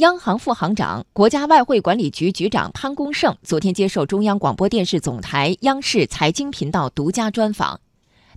[0.00, 7.82] 央行副行长、国家外汇管理局局长潘功胜昨天接受中央广播电视总台央视财经频道独家专访。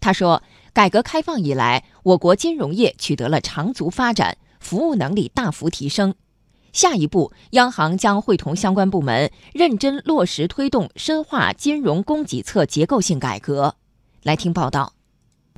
[0.00, 6.16] 他说，改革开放以来，我国金融业取得了长足发展，服务能力大幅提升。
[6.72, 13.76] 下一步，央行将会同相关部门认真落实推动深化金融供给侧结构性改革。
[14.24, 14.94] 来听报道。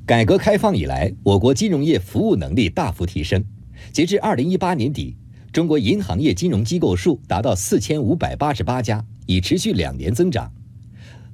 [0.05, 3.43] 改革开放以来，我国金融业服务能力大幅提升。
[3.91, 5.17] 截至二零一八年底。
[5.55, 10.53] 中国银行业金融机构数达到四千五百八十八家，已持续两年增长。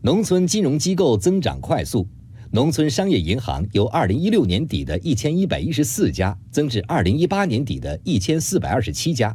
[0.02, 2.06] 农村金融机构增长快速，
[2.50, 9.34] 农村商业银行由二零一六年底的一千一百一十四家增至二零一八年底的一千四百二十七家，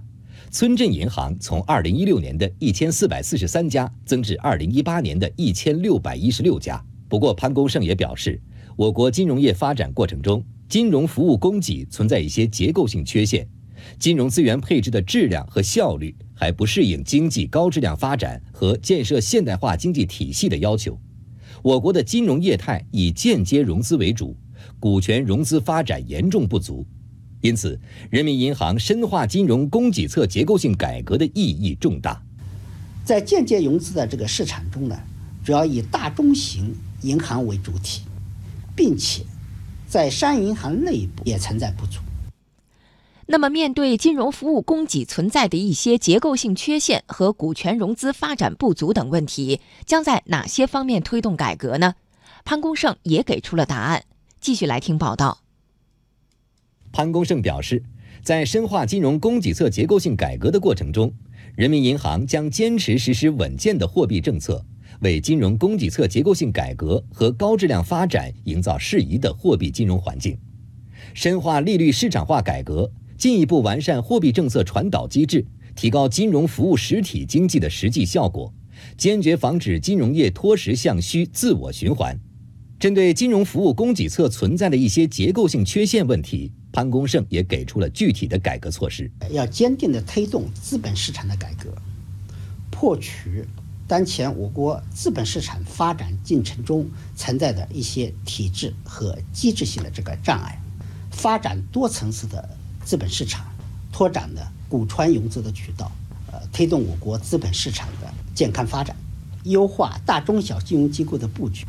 [0.52, 6.80] 村镇银行从二零一六年的一千四百四十三家增至二零一八年的一千六百一十六家。
[7.10, 8.40] 不过，潘功胜也表示，
[8.76, 13.48] 我国金融业发展过程中，金融服务供给存在一些结构性缺陷。
[14.00, 21.00] 金融资源配置的质量和效率还不适应经济高质量发展和建设现代化经济体系的要求。
[21.64, 24.36] 我国的金融业态以间接融资为主，
[24.80, 26.86] 股权融资发展严重不足。
[27.42, 32.22] 因此，人民银行深化金融供给侧结构性改革的意义重大。
[33.04, 35.00] 在间接融资的这个市场中呢，
[35.44, 38.02] 主要以大中型银行为主体，
[38.76, 39.24] 并且
[39.88, 42.00] 在商业银行内部也存在不足。
[43.28, 51.96] 那么，面对金融服务供给存在的一些结构性缺陷和股权融资发展不足等问题，将在哪些方面推动改革呢？
[52.44, 54.04] 潘功胜也给出了答案。
[54.40, 55.40] 继续来听报道。
[56.92, 57.82] 潘功胜表示，
[58.22, 61.12] 在深化金融供给侧结构性改革的过程中，
[61.56, 64.64] 人民银行将坚持实施稳健的货币政策，
[65.00, 70.38] 为金融供给侧结构性改革和高质量发展营造适宜的货币金融环境，
[71.16, 72.92] 深化利率市场化改革。
[73.26, 75.44] 进一步完善货币政策传导机制，
[75.76, 78.54] 提高金融服务实体经济的实际效果，
[79.00, 82.16] 坚决防止金融业脱实向虚、自我循环。
[82.80, 91.74] 针对金融服务供给侧存在的一些结构性缺陷问题，潘功胜也给出了具体的改革措施：要坚定地推动资本市场的改革，
[92.70, 93.12] 破除
[93.88, 100.62] 当前我国资本市场发展进程中存在的一些体制和机制性的这个障碍，
[101.10, 102.48] 发展多层次的。
[102.86, 103.46] 资本市场
[103.92, 105.92] 拓展的股权融资的渠道，
[106.32, 108.96] 呃，推动我国资本市场的健康发展，
[109.44, 111.66] 优化大中小金融机构的布局，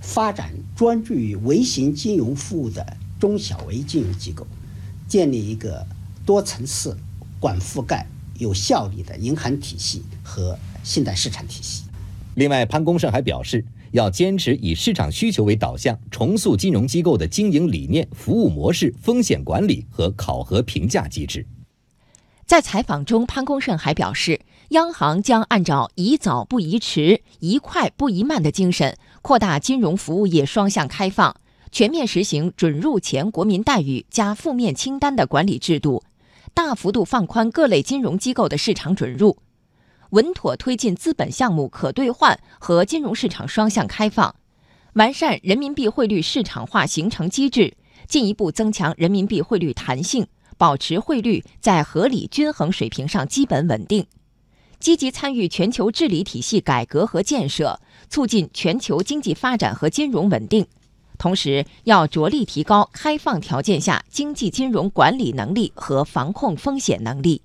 [0.00, 4.46] 发展专注于微型金融服务的中小微金融机构，
[5.08, 5.84] 建立一个
[6.26, 6.96] 多层次、
[7.40, 8.06] 广覆盖、
[8.38, 11.84] 有效率的银行体系和信贷市场体系。
[12.34, 13.64] 另外，潘功胜还表示。
[13.92, 21.46] 要坚持以市场需求为导向，重塑金融机构的经营理念、服务模式、风险管理和考核评价机制。
[22.46, 24.40] 在采访中，潘功胜还表示，
[24.70, 31.36] 央行将按照宜早不宜迟、宜快不宜慢的精神，扩大金融服务业双向开放，
[31.70, 36.02] 全面实行准入前国民待遇加负面清单的管理制度，
[36.54, 39.36] 大幅度放宽各类金融机构的市场准入。
[40.10, 44.34] 稳妥推进资本项目可兑换和金融市场双向开放，
[44.94, 47.76] 完善人民币汇率市场化形成机制，
[48.06, 50.26] 进一步增强人民币汇率弹性，
[50.56, 54.06] 保持汇率在合理均衡水平上基本稳定。
[54.80, 60.66] 积极参与全球治理体系改革和建设，促进全球经济发展和金融稳定。
[61.18, 67.42] 同时，要着力提高开放条件下经济金融管理能力和防控风险能力。